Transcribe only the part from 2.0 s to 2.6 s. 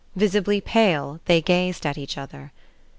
other.